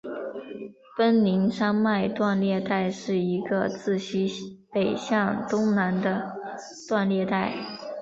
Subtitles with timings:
[0.97, 6.35] 奔宁山脉断裂带是一个自西北向东南的
[6.89, 7.53] 断裂带。